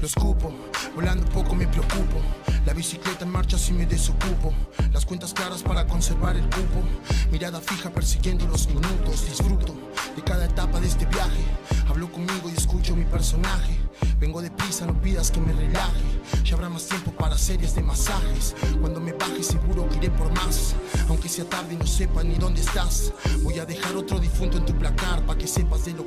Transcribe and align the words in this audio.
Lo 0.00 0.06
escupo, 0.06 0.50
volando 0.94 1.26
poco 1.30 1.54
me 1.54 1.66
preocupo. 1.66 2.20
La 2.64 2.72
bicicleta 2.72 3.24
en 3.24 3.30
marcha 3.30 3.58
si 3.58 3.72
me 3.72 3.84
desocupo. 3.84 4.54
Las 4.92 5.04
cuentas 5.04 5.34
claras 5.34 5.62
para 5.62 5.86
conservar 5.86 6.34
el 6.36 6.44
cupo. 6.44 6.82
Mirada 7.30 7.60
fija 7.60 7.90
persiguiendo 7.90 8.46
los 8.46 8.66
minutos. 8.68 9.26
Disfruto 9.26 9.74
de 10.16 10.22
cada 10.22 10.46
etapa 10.46 10.80
de 10.80 10.86
este 10.86 11.04
viaje. 11.06 11.44
Hablo 11.86 12.10
conmigo 12.10 12.48
y 12.48 12.56
escucho 12.56 12.96
mi 12.96 13.04
personaje. 13.04 13.78
Vengo 14.18 14.40
deprisa, 14.40 14.86
no 14.86 14.98
pidas 15.02 15.30
que 15.30 15.40
me 15.40 15.52
relaje. 15.52 16.00
Ya 16.44 16.54
habrá 16.54 16.70
más 16.70 16.86
tiempo 16.86 17.10
para 17.12 17.36
series 17.36 17.74
de 17.74 17.82
masajes. 17.82 18.54
Cuando 18.80 19.00
me 19.00 19.12
baje, 19.12 19.42
seguro 19.42 19.86
que 19.90 19.96
iré 19.96 20.10
por 20.10 20.32
más. 20.32 20.74
Aunque 21.08 21.28
sea 21.28 21.44
tarde 21.44 21.74
y 21.74 21.76
no 21.76 21.86
sepa 21.86 22.24
ni 22.24 22.36
dónde 22.36 22.62
estás. 22.62 23.12
Voy 23.42 23.58
a 23.58 23.66
dejar 23.66 23.94
otro 23.96 24.18
difunto 24.18 24.56
en 24.56 24.64
tu 24.64 24.74
placar. 24.74 25.26
para 25.26 25.38
que 25.38 25.46
sepas 25.46 25.84
de 25.84 25.92
lo 25.92 26.03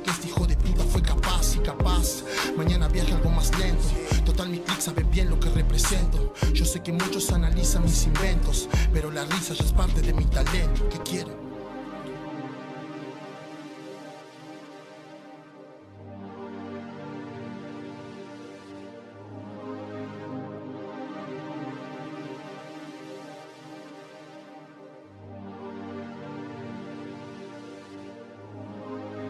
Yo 6.52 6.64
sé 6.64 6.82
que 6.82 6.92
muchos 6.92 7.32
analizan 7.32 7.82
mis 7.84 8.04
inventos. 8.04 8.68
Pero 8.92 9.10
la 9.10 9.24
risa 9.24 9.54
ya 9.54 9.64
es 9.64 9.72
parte 9.72 10.00
de 10.00 10.12
mi 10.12 10.24
talento. 10.24 10.88
¿Qué 10.88 10.98
quieren? 10.98 11.48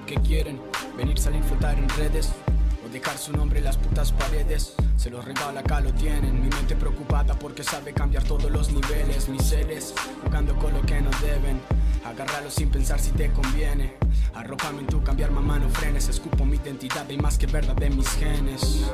¿Qué 0.06 0.14
quieren? 0.22 0.58
Venir, 0.96 1.18
salir, 1.18 1.42
flotar 1.42 1.78
en 1.78 1.88
redes 1.90 2.32
dejar 2.88 3.18
su 3.18 3.32
nombre 3.32 3.58
en 3.58 3.64
las 3.64 3.76
putas 3.76 4.12
paredes. 4.12 4.74
Se 4.96 5.10
los 5.10 5.24
regala, 5.24 5.60
acá 5.60 5.80
lo 5.80 5.92
tienen. 5.92 6.40
Mi 6.42 6.48
mente 6.48 6.74
preocupada 6.76 7.38
porque 7.38 7.62
sabe 7.62 7.92
cambiar 7.92 8.24
todos 8.24 8.50
los 8.50 8.70
niveles. 8.70 9.28
Mis 9.28 9.42
seres 9.42 9.94
jugando 10.24 10.56
con 10.56 10.72
lo 10.72 10.82
que 10.82 11.00
no 11.00 11.10
deben. 11.22 11.60
Agárralo 12.04 12.50
sin 12.50 12.70
pensar 12.70 12.98
si 12.98 13.10
te 13.12 13.30
conviene. 13.32 13.94
Arrópame 14.34 14.80
en 14.80 14.86
tu 14.86 15.02
cambiar, 15.02 15.30
mamá, 15.30 15.58
no 15.58 15.68
frenes. 15.68 16.08
Escupo 16.08 16.44
mi 16.44 16.56
identidad, 16.56 17.06
hay 17.08 17.18
más 17.18 17.38
que 17.38 17.46
verdad 17.46 17.74
de 17.76 17.90
mis 17.90 18.08
genes. 18.10 18.86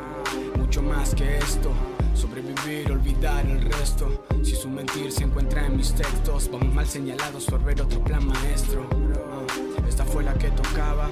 Mucho 0.57 0.83
más 0.83 1.15
que 1.15 1.39
esto. 1.39 1.71
Sobrevivir, 2.15 2.91
olvidar 2.91 3.47
el 3.47 3.63
resto. 3.63 4.27
Si 4.43 4.55
su 4.57 4.69
mentir 4.69 5.13
se 5.13 5.25
encuentra 5.25 5.67
en 5.67 5.77
mis 5.77 5.93
textos, 5.95 6.51
vamos 6.51 6.73
mal 6.75 6.87
señalados, 6.87 7.45
sorber 7.45 7.81
otro 7.81 8.03
plan 8.03 8.27
maestro. 8.27 8.89
Ah, 9.31 9.87
Esta 9.89 10.05
fue 10.05 10.23
la 10.23 10.35
que 10.35 10.51
tocaba, 10.51 11.09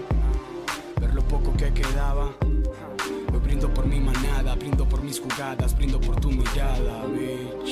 mis 5.12 5.20
jugadas, 5.20 5.76
brindo 5.76 6.00
por 6.00 6.18
tu 6.20 6.30
mirada, 6.30 7.04
bitch. 7.08 7.71